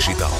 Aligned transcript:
digital. 0.00 0.30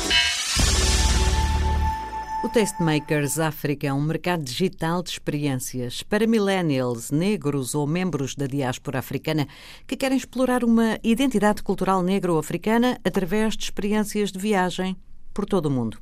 O 2.42 2.48
Tastemakers 2.48 3.38
África 3.38 3.88
é 3.88 3.92
um 3.92 4.00
mercado 4.00 4.42
digital 4.42 5.02
de 5.02 5.10
experiências 5.10 6.02
para 6.02 6.26
millennials, 6.26 7.10
negros 7.10 7.74
ou 7.74 7.86
membros 7.86 8.34
da 8.34 8.46
diáspora 8.46 8.98
africana 8.98 9.46
que 9.86 9.98
querem 9.98 10.16
explorar 10.16 10.64
uma 10.64 10.98
identidade 11.04 11.62
cultural 11.62 12.02
negro-africana 12.02 12.98
através 13.04 13.54
de 13.54 13.64
experiências 13.64 14.32
de 14.32 14.38
viagem 14.38 14.96
por 15.34 15.44
todo 15.44 15.66
o 15.66 15.70
mundo. 15.70 15.98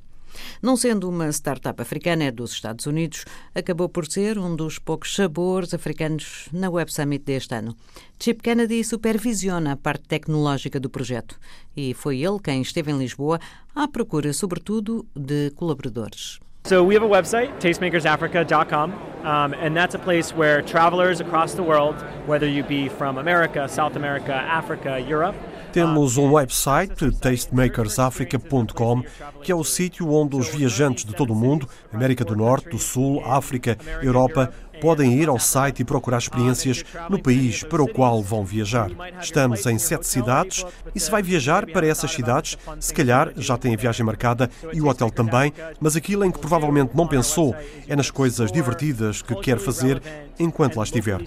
Não 0.63 0.77
sendo 0.77 1.09
uma 1.09 1.29
startup 1.29 1.81
africana 1.81 2.31
dos 2.31 2.53
Estados 2.53 2.87
Unidos, 2.87 3.25
acabou 3.55 3.89
por 3.89 4.07
ser 4.07 4.39
um 4.39 4.55
dos 4.55 4.79
poucos 4.79 5.15
sabores 5.15 5.75
africanos 5.75 6.49
na 6.53 6.71
Web 6.71 6.93
Summit 6.93 7.25
deste 7.25 7.55
ano. 7.55 7.77
Chip 8.19 8.43
Kennedy 8.43 8.83
supervisiona 8.85 9.73
a 9.73 9.77
parte 9.77 10.09
tecnológica 10.09 10.81
do 10.81 10.91
projeto 10.91 11.39
e 11.77 11.95
foi 11.95 12.21
ele 12.21 12.39
quem 12.43 12.63
esteve 12.63 12.91
em 12.91 12.99
Lisboa 12.99 13.39
à 13.75 13.87
procura, 13.87 14.33
sobretudo, 14.33 15.07
de 15.15 15.51
colaboradores. 15.53 16.41
So 16.65 16.85
we 16.85 16.95
have 16.97 17.03
a 17.03 17.09
website, 17.09 17.51
tastemakersafrica.com, 17.61 18.93
um, 19.25 19.55
and 19.55 19.75
that's 19.75 19.95
a 19.95 19.99
place 19.99 20.35
where 20.35 20.61
travelers 20.61 21.21
across 21.21 21.55
the 21.55 21.63
world, 21.63 21.95
whether 22.27 22.47
you 22.47 22.63
be 22.63 22.91
from 22.91 23.17
America, 23.17 23.67
South 23.69 23.97
America, 23.97 24.35
Africa, 24.35 25.01
Europe, 25.01 25.35
temos 25.73 26.17
um 26.17 26.33
website, 26.33 27.11
tastemakersafrica.com, 27.13 29.03
que 29.43 29.53
é 29.53 29.55
o 29.55 29.65
sítio 29.65 30.11
onde 30.11 30.37
os 30.37 30.49
viajantes 30.49 31.05
de 31.05 31.15
todo 31.15 31.33
o 31.33 31.37
mundo, 31.37 31.69
América 31.93 32.25
do 32.25 32.35
Norte, 32.37 32.71
do 32.71 32.79
Sul, 32.79 33.23
África, 33.25 33.77
Europa, 34.03 34.53
podem 34.81 35.15
ir 35.15 35.29
ao 35.29 35.39
site 35.39 35.81
e 35.81 35.85
procurar 35.85 36.19
experiências 36.19 36.85
no 37.09 37.21
país 37.21 37.63
para 37.63 37.83
o 37.83 37.89
qual 37.89 38.23
vão 38.23 38.45
viajar. 38.45 38.91
Estamos 39.21 39.65
em 39.67 39.79
sete 39.79 40.07
cidades 40.07 40.65
e 40.95 41.01
se 41.01 41.11
vai 41.11 41.23
viajar 41.23 41.67
para 41.67 41.87
essas 41.87 42.11
cidades, 42.11 42.57
se 42.81 42.93
calhar 42.93 43.33
já 43.37 43.57
tem 43.57 43.75
a 43.75 43.77
viagem 43.77 44.05
marcada 44.05 44.51
e 44.73 44.81
o 44.81 44.89
hotel 44.89 45.11
também, 45.11 45.53
mas 45.81 45.97
aquilo 45.97 46.25
em 46.25 46.31
que 46.31 46.39
provavelmente 46.39 46.93
não 46.95 47.07
pensou 47.07 47.55
é 47.87 47.97
nas 47.97 48.11
coisas 48.11 48.51
divertidas 48.51 49.23
que 49.23 49.35
quer 49.37 49.59
fazer 49.59 50.03
enquanto 50.39 50.77
lá 50.77 50.85
estiver. 50.85 51.21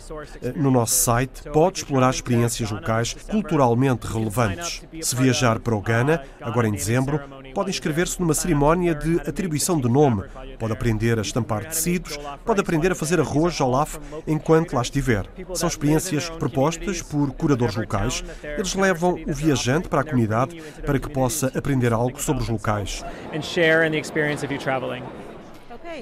No 0.55 0.71
nosso 0.71 0.95
site 0.95 1.43
pode 1.51 1.79
explorar 1.79 2.11
experiências 2.11 2.71
locais 2.71 3.15
culturalmente 3.29 4.07
relevantes. 4.07 4.81
Se 5.01 5.15
viajar 5.15 5.59
para 5.59 5.75
o 5.75 5.81
Ghana, 5.81 6.23
agora 6.39 6.67
em 6.67 6.71
dezembro, 6.71 7.19
pode 7.53 7.69
inscrever-se 7.69 8.19
numa 8.19 8.33
cerimónia 8.33 8.93
de 8.95 9.19
atribuição 9.21 9.79
de 9.79 9.87
nome, 9.87 10.23
pode 10.59 10.73
aprender 10.73 11.17
a 11.17 11.21
estampar 11.21 11.65
tecidos, 11.65 12.17
pode 12.45 12.59
aprender 12.59 12.91
a 12.91 12.95
fazer 12.95 13.19
arroz 13.19 13.59
Olaf 13.61 13.97
enquanto 14.27 14.73
lá 14.73 14.81
estiver. 14.81 15.25
São 15.53 15.67
experiências 15.67 16.29
propostas 16.29 17.01
por 17.01 17.31
curadores 17.33 17.75
locais. 17.75 18.23
Eles 18.43 18.75
levam 18.75 19.19
o 19.27 19.33
viajante 19.33 19.89
para 19.89 20.01
a 20.01 20.03
comunidade 20.03 20.61
para 20.85 20.99
que 20.99 21.09
possa 21.09 21.51
aprender 21.55 21.93
algo 21.93 22.21
sobre 22.21 22.43
os 22.43 22.49
locais. 22.49 23.03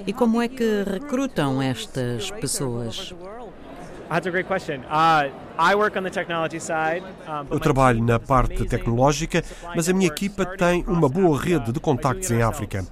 E 0.06 0.12
como 0.12 0.40
é 0.40 0.48
que 0.48 0.84
recrutam 0.84 1.60
estas 1.60 2.30
pessoas? 2.30 3.14
Uh, 4.90 5.32
Eu 7.54 7.60
trabalho 7.60 8.02
na 8.02 8.18
parte 8.18 8.64
tecnológica, 8.66 9.42
mas 9.74 9.88
a 9.88 9.92
minha 9.92 10.08
equipa 10.08 10.44
tem 10.44 10.84
uma 10.86 11.08
boa 11.08 11.40
rede 11.40 11.70
de 11.72 11.78
contactos 11.78 12.30
em 12.30 12.42
África. 12.42 12.84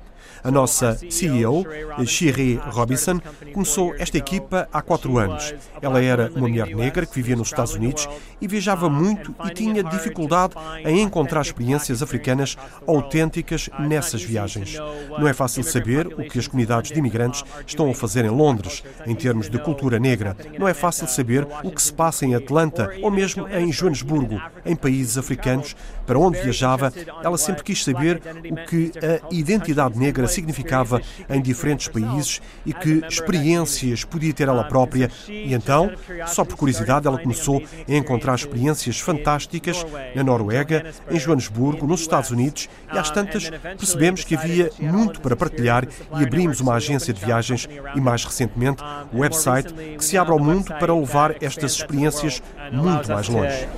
A 0.43 0.51
nossa 0.51 0.99
CEO, 1.11 1.65
Shiri 2.07 2.61
Robinson, 2.71 3.21
começou 3.53 3.95
esta 3.99 4.17
equipa 4.17 4.69
há 4.73 4.81
quatro 4.81 5.19
anos. 5.19 5.55
Ela 5.81 6.03
era 6.03 6.31
uma 6.35 6.49
mulher 6.49 6.75
negra 6.75 7.07
que 7.07 7.15
vivia 7.15 7.37
nos 7.37 7.49
Estados 7.49 7.75
Unidos 7.75 8.09
e 8.41 8.47
viajava 8.47 8.89
muito 8.89 9.35
e 9.45 9.51
tinha 9.51 9.83
dificuldade 9.83 10.55
em 10.85 11.03
encontrar 11.03 11.43
experiências 11.43 12.03
africanas 12.03 12.57
autênticas 12.87 13.69
nessas 13.81 14.23
viagens. 14.23 14.79
Não 15.19 15.27
é 15.27 15.33
fácil 15.33 15.63
saber 15.63 16.07
o 16.07 16.25
que 16.29 16.39
as 16.39 16.47
comunidades 16.47 16.91
de 16.91 16.99
imigrantes 16.99 17.45
estão 17.67 17.91
a 17.91 17.95
fazer 17.95 18.25
em 18.25 18.31
Londres, 18.31 18.83
em 19.07 19.15
termos 19.15 19.49
de 19.49 19.59
cultura 19.59 19.99
negra. 19.99 20.37
Não 20.59 20.69
é 20.69 20.75
fácil 20.75 21.07
saber 21.09 21.47
o 21.63 21.71
que 21.71 21.83
se 21.83 21.93
passa 21.93 22.25
em 22.25 22.35
Atlanta 22.35 22.91
ou 23.03 23.11
mesmo 23.11 23.49
em 23.49 23.73
Joanesburgo, 23.73 24.41
em 24.65 24.77
países 24.77 25.19
africanos, 25.19 25.75
para 26.07 26.19
onde 26.19 26.41
viajava. 26.41 26.93
Ela 27.23 27.39
sempre 27.39 27.63
quis 27.63 27.85
saber 27.85 28.21
o 28.51 28.57
que 28.67 28.93
a 28.99 29.35
identidade 29.35 29.99
negra 29.99 30.18
significava 30.27 31.01
em 31.29 31.41
diferentes 31.41 31.89
países 31.89 32.41
e 32.65 32.73
que 32.73 33.05
experiências 33.09 34.05
podia 34.05 34.33
ter 34.33 34.49
ela 34.49 34.65
própria. 34.65 35.11
E 35.29 35.55
então, 35.55 35.91
só 36.27 36.45
por 36.45 36.57
curiosidade, 36.57 37.07
ela 37.07 37.19
começou 37.19 37.63
a 37.89 37.95
encontrar 37.95 38.35
experiências 38.35 38.99
fantásticas 39.01 39.85
na 40.15 40.25
Noruega, 40.25 40.87
em 41.11 41.19
Joanesburgo, 41.19 41.87
nos 41.87 42.01
Estados 42.01 42.31
Unidos. 42.31 42.69
E 42.93 42.99
às 42.99 43.11
tantas 43.11 43.51
percebemos 43.51 44.25
que 44.25 44.35
havia 44.35 44.71
muito 44.79 45.21
para 45.21 45.37
partilhar 45.37 45.87
e 46.19 46.25
abrimos 46.25 46.61
uma 46.61 46.75
agência 46.75 47.13
de 47.13 47.25
viagens 47.25 47.69
e 47.95 48.01
mais 48.01 48.25
recentemente 48.25 48.83
o 49.13 49.21
website 49.21 49.73
que 49.73 50.05
se 50.05 50.17
abre 50.17 50.33
ao 50.33 50.39
mundo 50.39 50.67
para 50.79 50.95
levar 50.95 51.37
estas 51.43 51.73
experiências 51.73 52.43
muito 52.73 53.09
mais 53.09 53.29
longe. 53.29 53.69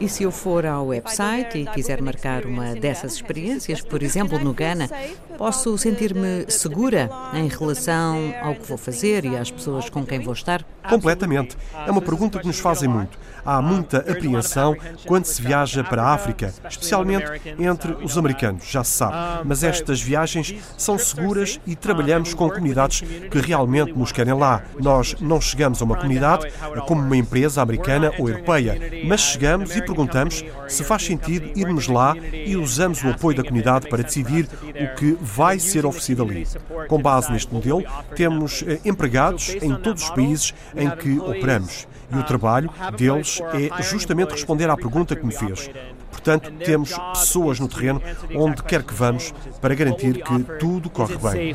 E 0.00 0.08
se 0.08 0.22
eu 0.22 0.30
for 0.30 0.66
ao 0.66 0.86
website 0.86 1.58
e 1.58 1.66
quiser 1.66 2.00
marcar 2.00 2.44
uma 2.44 2.74
dessas 2.74 3.14
experiências, 3.14 3.59
por 3.88 4.02
exemplo, 4.02 4.38
no 4.38 4.52
Ghana, 4.52 4.88
posso 5.36 5.76
sentir-me 5.78 6.46
segura 6.48 7.10
em 7.34 7.48
relação 7.48 8.34
ao 8.42 8.54
que 8.54 8.66
vou 8.66 8.78
fazer 8.78 9.24
e 9.24 9.36
às 9.36 9.50
pessoas 9.50 9.88
com 9.88 10.04
quem 10.04 10.20
vou 10.20 10.32
estar? 10.32 10.64
Completamente. 10.88 11.56
É 11.86 11.90
uma 11.90 12.00
pergunta 12.00 12.38
que 12.38 12.46
nos 12.46 12.58
fazem 12.58 12.88
muito. 12.88 13.18
Há 13.44 13.62
muita 13.62 13.98
apreensão 13.98 14.76
quando 15.06 15.24
se 15.24 15.40
viaja 15.40 15.82
para 15.82 16.02
a 16.02 16.12
África, 16.12 16.52
especialmente 16.68 17.24
entre 17.58 17.92
os 18.02 18.18
americanos, 18.18 18.64
já 18.70 18.84
se 18.84 18.92
sabe. 18.92 19.48
Mas 19.48 19.62
estas 19.62 20.00
viagens 20.00 20.54
são 20.76 20.98
seguras 20.98 21.60
e 21.66 21.74
trabalhamos 21.74 22.34
com 22.34 22.48
comunidades 22.48 23.00
que 23.00 23.38
realmente 23.38 23.92
nos 23.92 24.12
querem 24.12 24.34
lá. 24.34 24.62
Nós 24.78 25.16
não 25.20 25.40
chegamos 25.40 25.80
a 25.80 25.84
uma 25.84 25.96
comunidade 25.96 26.50
como 26.86 27.02
uma 27.02 27.16
empresa 27.16 27.62
americana 27.62 28.12
ou 28.18 28.28
europeia, 28.28 28.78
mas 29.06 29.20
chegamos 29.20 29.74
e 29.76 29.82
perguntamos 29.82 30.44
se 30.68 30.84
faz 30.84 31.04
sentido 31.04 31.50
irmos 31.56 31.88
lá 31.88 32.16
e 32.16 32.56
usamos 32.56 33.02
o 33.02 33.08
apoio 33.08 33.36
da 33.36 33.42
comunidade 33.50 33.88
para 33.88 34.02
decidir 34.02 34.48
o 34.62 34.94
que 34.94 35.18
vai 35.20 35.58
ser 35.58 35.84
oferecido 35.84 36.22
ali. 36.22 36.46
Com 36.88 37.02
base 37.02 37.30
neste 37.32 37.52
modelo, 37.52 37.82
temos 38.14 38.62
eh, 38.66 38.80
empregados 38.84 39.50
em 39.60 39.74
todos 39.74 40.04
os 40.04 40.10
países 40.10 40.54
em 40.74 40.88
que 40.90 41.18
operamos. 41.18 41.86
E 42.12 42.18
o 42.18 42.24
trabalho 42.24 42.70
deles 42.96 43.40
é 43.52 43.82
justamente 43.82 44.32
responder 44.32 44.68
à 44.68 44.76
pergunta 44.76 45.14
que 45.14 45.24
me 45.24 45.32
fez. 45.32 45.70
Portanto, 46.10 46.50
temos 46.64 46.92
pessoas 47.12 47.60
no 47.60 47.68
terreno 47.68 48.02
onde 48.34 48.62
quer 48.62 48.82
que 48.82 48.92
vamos 48.92 49.32
para 49.60 49.74
garantir 49.74 50.22
que 50.22 50.42
tudo 50.58 50.90
corre 50.90 51.16
bem. 51.16 51.54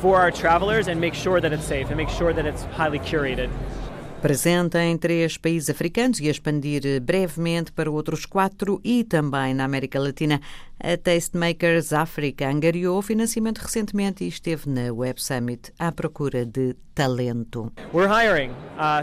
for 0.00 0.20
our 0.20 0.32
travelers 0.32 0.88
and 0.88 1.00
make 1.00 1.14
sure 1.14 1.40
that 1.40 1.52
it's 1.52 1.64
safe 1.64 1.86
and 1.86 1.96
make 1.96 2.08
sure 2.08 2.32
that 2.32 2.44
it's 2.44 2.64
highly 2.64 2.98
curated. 2.98 3.48
Presente 4.22 4.78
em 4.78 4.96
três 4.96 5.36
países 5.36 5.68
africanos 5.68 6.20
e 6.20 6.28
a 6.28 6.30
expandir 6.30 7.02
brevemente 7.02 7.72
para 7.72 7.90
outros 7.90 8.24
quatro 8.24 8.80
e 8.84 9.02
também 9.02 9.52
na 9.52 9.64
América 9.64 9.98
Latina, 9.98 10.40
a 10.78 10.96
Tastemakers 10.96 11.92
África 11.92 12.48
angariou 12.48 13.02
financiamento 13.02 13.58
recentemente 13.58 14.22
e 14.22 14.28
esteve 14.28 14.70
na 14.70 14.92
Web 14.92 15.20
Summit 15.20 15.72
à 15.76 15.90
procura 15.90 16.46
de 16.46 16.76
talento. 16.94 17.72
Uh, 17.92 17.98
uh, 17.98 19.02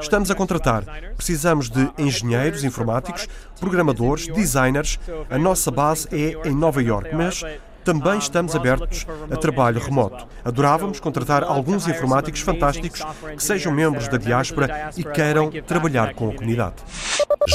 Estamos 0.00 0.30
a 0.30 0.34
contratar. 0.36 0.84
Precisamos 1.16 1.68
de 1.68 1.90
engenheiros 1.98 2.62
informáticos, 2.62 3.26
programadores, 3.58 4.28
designers. 4.28 5.00
A 5.28 5.38
nossa 5.38 5.72
base 5.72 6.06
é 6.12 6.48
em 6.48 6.54
Nova 6.54 6.80
York, 6.80 7.12
mas 7.12 7.42
também 7.88 8.18
estamos 8.18 8.54
abertos 8.54 9.06
a 9.30 9.36
trabalho 9.38 9.80
remoto. 9.80 10.26
Adorávamos 10.44 11.00
contratar 11.00 11.42
alguns 11.42 11.88
informáticos 11.88 12.42
fantásticos 12.42 13.00
que 13.34 13.42
sejam 13.42 13.72
membros 13.72 14.08
da 14.08 14.18
diáspora 14.18 14.90
e 14.94 15.02
queiram 15.02 15.50
trabalhar 15.66 16.12
com 16.12 16.28
a 16.28 16.34
comunidade. 16.34 16.76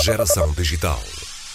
Geração 0.04 0.52
Digital. 0.54 1.00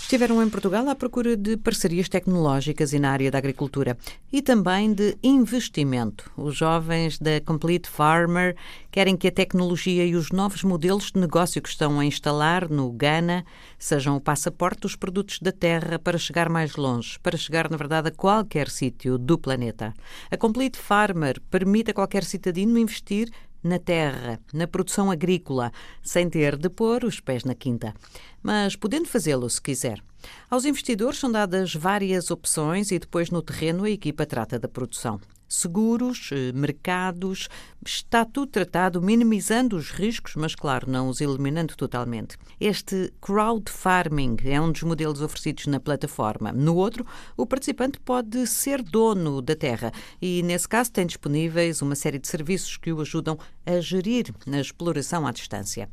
Estiveram 0.08 0.42
em 0.42 0.48
Portugal 0.48 0.88
à 0.88 0.94
procura 0.94 1.36
de 1.36 1.58
parcerias 1.58 2.08
tecnológicas 2.08 2.94
e 2.94 2.98
na 2.98 3.10
área 3.10 3.30
da 3.30 3.36
agricultura 3.36 3.94
e 4.32 4.40
também 4.40 4.90
de 4.90 5.18
investimento. 5.22 6.30
Os 6.34 6.56
jovens 6.56 7.18
da 7.18 7.42
Complete 7.42 7.90
Farmer 7.90 8.56
querem 8.90 9.18
que 9.18 9.28
a 9.28 9.30
tecnologia 9.30 10.06
e 10.06 10.16
os 10.16 10.30
novos 10.30 10.62
modelos 10.62 11.12
de 11.12 11.20
negócio 11.20 11.60
que 11.60 11.68
estão 11.68 12.00
a 12.00 12.06
instalar 12.06 12.70
no 12.70 12.90
Ghana 12.90 13.44
sejam 13.78 14.16
o 14.16 14.20
passaporte 14.20 14.80
dos 14.80 14.96
produtos 14.96 15.40
da 15.40 15.52
terra 15.52 15.98
para 15.98 16.16
chegar 16.16 16.48
mais 16.48 16.74
longe, 16.76 17.18
para 17.18 17.36
chegar, 17.36 17.70
na 17.70 17.76
verdade, 17.76 18.08
a 18.08 18.10
qualquer 18.10 18.70
sítio 18.70 19.18
do 19.18 19.36
planeta. 19.36 19.92
A 20.30 20.38
Complete 20.38 20.78
Farmer 20.78 21.38
permite 21.50 21.90
a 21.90 21.94
qualquer 21.94 22.24
cidadino 22.24 22.78
investir 22.78 23.30
na 23.62 23.78
terra, 23.78 24.40
na 24.52 24.66
produção 24.66 25.10
agrícola, 25.10 25.72
sem 26.02 26.28
ter 26.28 26.56
de 26.56 26.68
pôr 26.68 27.04
os 27.04 27.20
pés 27.20 27.44
na 27.44 27.54
quinta. 27.54 27.94
Mas 28.42 28.76
podendo 28.76 29.08
fazê-lo 29.08 29.48
se 29.48 29.60
quiser. 29.60 30.02
Aos 30.50 30.64
investidores 30.64 31.18
são 31.18 31.30
dadas 31.30 31.74
várias 31.74 32.30
opções 32.30 32.90
e 32.90 32.98
depois 32.98 33.30
no 33.30 33.42
terreno 33.42 33.84
a 33.84 33.90
equipa 33.90 34.26
trata 34.26 34.58
da 34.58 34.68
produção. 34.68 35.20
Seguros, 35.48 36.30
eh, 36.32 36.52
mercados, 36.52 37.48
está 37.84 38.24
tudo 38.24 38.50
tratado 38.50 39.00
minimizando 39.00 39.76
os 39.76 39.90
riscos, 39.90 40.34
mas 40.36 40.54
claro, 40.54 40.90
não 40.90 41.08
os 41.08 41.20
eliminando 41.20 41.74
totalmente. 41.74 42.36
Este 42.60 43.12
crowd 43.20 43.70
farming 43.70 44.36
é 44.44 44.60
um 44.60 44.70
dos 44.70 44.82
modelos 44.82 45.22
oferecidos 45.22 45.66
na 45.66 45.80
plataforma. 45.80 46.52
No 46.52 46.76
outro, 46.76 47.06
o 47.36 47.46
participante 47.46 47.98
pode 48.00 48.46
ser 48.46 48.82
dono 48.82 49.40
da 49.40 49.56
terra 49.56 49.92
e, 50.20 50.42
nesse 50.42 50.68
caso, 50.68 50.92
tem 50.92 51.06
disponíveis 51.06 51.80
uma 51.80 51.94
série 51.94 52.18
de 52.18 52.28
serviços 52.28 52.76
que 52.76 52.92
o 52.92 53.00
ajudam 53.00 53.38
a 53.64 53.80
gerir 53.80 54.32
a 54.46 54.60
exploração 54.60 55.26
à 55.26 55.32
distância. 55.32 55.88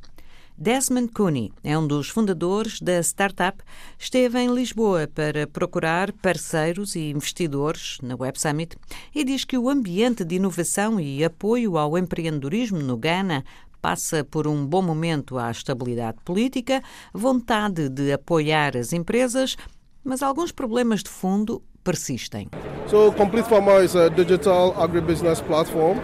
Desmond 0.57 1.11
Cooney 1.11 1.51
é 1.65 1.77
um 1.77 1.85
dos 1.85 2.07
fundadores 2.07 2.79
da 2.79 2.99
startup. 3.03 3.61
Esteve 3.99 4.39
em 4.39 4.53
Lisboa 4.53 5.05
para 5.13 5.45
procurar 5.45 6.13
parceiros 6.13 6.95
e 6.95 7.09
investidores 7.09 7.97
na 8.01 8.15
Web 8.17 8.39
Summit 8.39 8.77
e 9.13 9.25
diz 9.25 9.43
que 9.43 9.57
o 9.57 9.69
ambiente 9.69 10.23
de 10.23 10.35
inovação 10.35 10.97
e 10.97 11.25
apoio 11.25 11.77
ao 11.77 11.97
empreendedorismo 11.97 12.79
no 12.79 12.95
Ghana 12.95 13.43
passa 13.81 14.23
por 14.23 14.47
um 14.47 14.65
bom 14.65 14.81
momento 14.81 15.37
à 15.37 15.51
estabilidade 15.51 16.19
política, 16.23 16.81
vontade 17.13 17.89
de 17.89 18.13
apoiar 18.13 18.77
as 18.77 18.93
empresas, 18.93 19.57
mas 20.05 20.23
alguns 20.23 20.53
problemas 20.53 21.03
de 21.03 21.09
fundo 21.09 21.61
persistem. 21.83 22.47
So, 22.87 23.11
Complete 23.11 23.49
Pharma 23.49 23.83
is 23.83 23.95
a 23.95 24.07
digital 24.09 24.73
agribusiness 24.81 25.41
platform 25.41 25.99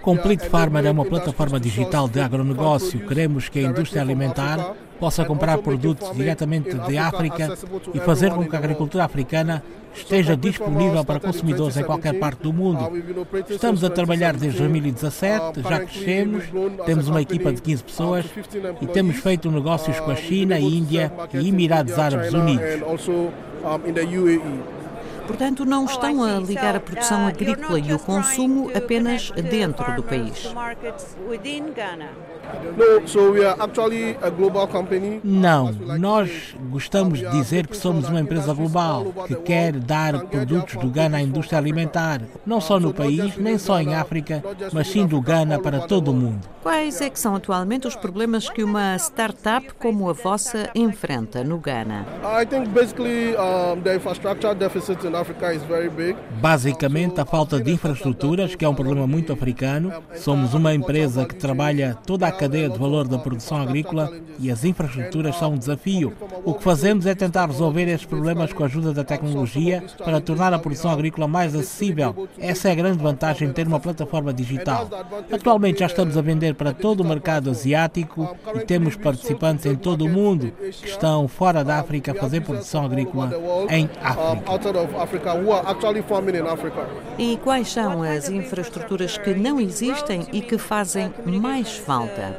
Complete 0.00 0.48
Farmer 0.48 0.84
é 0.84 0.90
uma 0.90 1.04
plataforma 1.04 1.60
digital 1.60 2.08
de 2.08 2.20
agronegócio. 2.20 3.06
Queremos 3.06 3.48
que 3.48 3.58
a 3.58 3.62
indústria 3.62 4.02
alimentar 4.02 4.74
possa 4.98 5.24
comprar 5.24 5.58
produtos 5.58 6.12
diretamente 6.14 6.74
de 6.74 6.96
África 6.96 7.56
e 7.92 7.98
fazer 8.00 8.30
com 8.30 8.44
que 8.44 8.54
a 8.54 8.58
agricultura 8.58 9.04
africana 9.04 9.62
esteja 9.94 10.36
disponível 10.36 11.04
para 11.04 11.20
consumidores 11.20 11.76
em 11.76 11.84
qualquer 11.84 12.18
parte 12.18 12.42
do 12.42 12.52
mundo. 12.52 12.90
Estamos 13.48 13.82
a 13.84 13.90
trabalhar 13.90 14.36
desde 14.36 14.58
2017, 14.58 15.60
já 15.60 15.80
crescemos, 15.80 16.44
temos 16.86 17.08
uma 17.08 17.20
equipa 17.20 17.52
de 17.52 17.60
15 17.60 17.84
pessoas 17.84 18.26
e 18.80 18.86
temos 18.86 19.16
feito 19.16 19.50
negócios 19.50 19.98
com 20.00 20.10
a 20.10 20.16
China, 20.16 20.58
Índia 20.58 21.12
e 21.34 21.48
Emirados 21.48 21.98
Árabes 21.98 22.32
Unidos. 22.32 22.64
Portanto, 25.32 25.64
não 25.64 25.86
estão 25.86 26.22
a 26.22 26.38
ligar 26.38 26.76
a 26.76 26.80
produção 26.80 27.26
agrícola 27.26 27.78
e 27.78 27.94
o 27.94 27.98
consumo 27.98 28.70
apenas 28.76 29.30
dentro 29.30 29.96
do 29.96 30.02
país. 30.02 30.54
Não, 35.24 35.72
nós 35.98 36.54
gostamos 36.70 37.18
de 37.18 37.30
dizer 37.30 37.66
que 37.66 37.76
somos 37.76 38.08
uma 38.08 38.20
empresa 38.20 38.52
global 38.54 39.12
que 39.26 39.34
quer 39.36 39.72
dar 39.72 40.24
produtos 40.26 40.76
do 40.76 40.88
Ghana 40.88 41.18
à 41.18 41.22
indústria 41.22 41.58
alimentar, 41.58 42.20
não 42.46 42.60
só 42.60 42.78
no 42.78 42.92
país, 42.92 43.36
nem 43.36 43.58
só 43.58 43.80
em 43.80 43.94
África, 43.94 44.42
mas 44.72 44.88
sim 44.88 45.06
do 45.06 45.20
Ghana 45.20 45.58
para 45.58 45.80
todo 45.80 46.10
o 46.10 46.14
mundo. 46.14 46.40
Quais 46.62 47.00
é 47.00 47.10
que 47.10 47.18
são 47.18 47.34
atualmente 47.34 47.88
os 47.88 47.96
problemas 47.96 48.48
que 48.48 48.62
uma 48.62 48.96
startup 48.96 49.74
como 49.74 50.08
a 50.08 50.12
vossa 50.12 50.70
enfrenta 50.74 51.42
no 51.42 51.58
Ghana? 51.58 52.06
Basicamente, 56.40 57.20
a 57.20 57.24
falta 57.24 57.60
de 57.60 57.72
infraestruturas, 57.72 58.54
que 58.54 58.64
é 58.64 58.68
um 58.68 58.74
problema 58.74 59.06
muito 59.06 59.32
africano. 59.32 59.92
Somos 60.14 60.54
uma 60.54 60.72
empresa 60.74 61.24
que 61.24 61.34
trabalha 61.34 61.96
toda 62.06 62.26
a 62.26 62.32
cadeia 62.42 62.68
de 62.68 62.76
valor 62.76 63.06
da 63.06 63.18
produção 63.18 63.62
agrícola 63.62 64.10
e 64.40 64.50
as 64.50 64.64
infraestruturas 64.64 65.36
são 65.36 65.52
um 65.52 65.56
desafio. 65.56 66.12
O 66.44 66.54
que 66.54 66.64
fazemos 66.64 67.06
é 67.06 67.14
tentar 67.14 67.46
resolver 67.46 67.84
estes 67.84 68.04
problemas 68.04 68.52
com 68.52 68.64
a 68.64 68.66
ajuda 68.66 68.92
da 68.92 69.04
tecnologia 69.04 69.84
para 69.98 70.20
tornar 70.20 70.52
a 70.52 70.58
produção 70.58 70.90
agrícola 70.90 71.28
mais 71.28 71.54
acessível. 71.54 72.28
Essa 72.36 72.68
é 72.68 72.72
a 72.72 72.74
grande 72.74 72.98
vantagem 72.98 73.46
de 73.46 73.54
ter 73.54 73.68
uma 73.68 73.78
plataforma 73.78 74.34
digital. 74.34 74.90
Atualmente 75.30 75.78
já 75.78 75.86
estamos 75.86 76.16
a 76.16 76.20
vender 76.20 76.56
para 76.56 76.72
todo 76.72 77.02
o 77.02 77.04
mercado 77.04 77.48
asiático 77.48 78.36
e 78.56 78.60
temos 78.60 78.96
participantes 78.96 79.64
em 79.64 79.76
todo 79.76 80.04
o 80.04 80.08
mundo 80.08 80.52
que 80.80 80.88
estão 80.88 81.28
fora 81.28 81.62
da 81.62 81.78
África 81.78 82.10
a 82.10 82.14
fazer 82.16 82.40
produção 82.40 82.84
agrícola 82.84 83.30
em 83.70 83.88
África. 84.02 84.42
E 87.16 87.36
quais 87.36 87.70
são 87.70 88.02
as 88.02 88.28
infraestruturas 88.28 89.16
que 89.16 89.32
não 89.32 89.60
existem 89.60 90.26
e 90.32 90.40
que 90.40 90.58
fazem 90.58 91.14
mais 91.24 91.76
falta? 91.76 92.31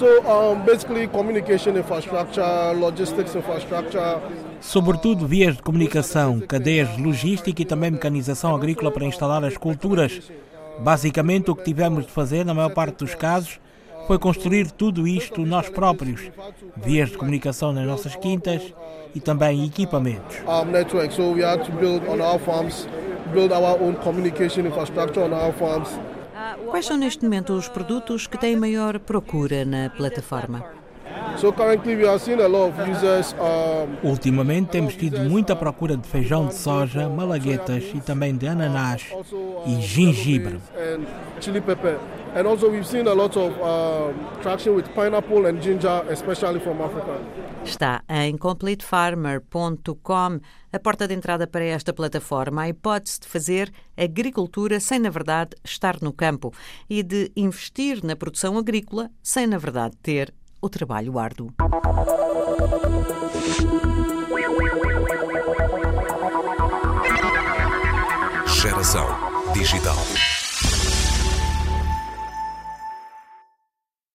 So, 0.00 0.06
um, 0.06 0.58
basically 0.64 1.06
communication 1.08 1.76
infrastructure, 1.76 2.74
logistics 2.74 3.34
infrastructure, 3.34 4.18
sobretudo 4.58 5.26
vias 5.26 5.56
de 5.56 5.62
comunicação, 5.62 6.40
cadeias 6.40 6.96
de 6.96 7.02
logística 7.02 7.60
e 7.60 7.66
também 7.66 7.90
mecanização 7.90 8.56
agrícola 8.56 8.90
para 8.90 9.04
instalar 9.04 9.44
as 9.44 9.58
culturas. 9.58 10.32
Basicamente, 10.78 11.50
o 11.50 11.54
que 11.54 11.64
tivemos 11.64 12.06
de 12.06 12.12
fazer, 12.12 12.46
na 12.46 12.54
maior 12.54 12.70
parte 12.70 13.04
dos 13.04 13.14
casos, 13.14 13.60
foi 14.06 14.18
construir 14.18 14.70
tudo 14.70 15.06
isto 15.06 15.44
nós 15.44 15.68
próprios, 15.68 16.30
vias 16.78 17.10
de 17.10 17.18
comunicação 17.18 17.70
nas 17.70 17.86
nossas 17.86 18.16
quintas 18.16 18.72
e 19.14 19.20
também 19.20 19.66
equipamentos. 19.66 20.38
Quais 26.70 26.86
são 26.86 26.96
neste 26.96 27.24
momento 27.24 27.52
os 27.52 27.68
produtos 27.68 28.26
que 28.26 28.38
têm 28.38 28.56
maior 28.56 28.98
procura 28.98 29.64
na 29.64 29.90
plataforma? 29.90 30.79
Ultimamente 34.02 34.70
temos 34.70 34.94
tido 34.94 35.20
muita 35.20 35.56
procura 35.56 35.96
de 35.96 36.06
feijão 36.06 36.46
de 36.46 36.54
soja, 36.54 37.08
malaguetas 37.08 37.84
e 37.94 38.00
também 38.00 38.36
de 38.36 38.46
ananás 38.46 39.06
e 39.66 39.80
gengibre. 39.80 40.60
And 42.32 42.46
also 42.46 42.70
we've 42.70 42.86
seen 42.86 43.08
a 43.08 43.12
lot 43.12 43.36
of 43.36 43.52
uh, 43.60 44.12
traction 44.40 44.76
with 44.76 44.84
pineapple 44.94 45.46
and 45.46 45.60
ginger, 45.60 46.04
especially 46.08 46.60
from 46.60 46.80
Africa. 46.80 47.18
Está 47.64 48.04
em 48.08 48.38
completefarmer.com 48.38 50.38
a 50.72 50.78
porta 50.78 51.08
de 51.08 51.14
entrada 51.14 51.48
para 51.48 51.64
esta 51.64 51.92
plataforma, 51.92 52.62
a 52.62 52.68
hipótese 52.68 53.18
de 53.20 53.26
fazer 53.26 53.72
agricultura 53.96 54.78
sem, 54.78 55.00
na 55.00 55.10
verdade, 55.10 55.56
estar 55.64 56.00
no 56.00 56.12
campo 56.12 56.54
e 56.88 57.02
de 57.02 57.32
investir 57.34 58.04
na 58.04 58.14
produção 58.14 58.56
agrícola 58.56 59.10
sem, 59.20 59.48
na 59.48 59.58
verdade, 59.58 59.96
ter 60.00 60.32
o 60.60 60.68
trabalho 60.68 61.18
árduo. 61.18 61.52
Geração 68.46 69.06
Digital. 69.54 69.96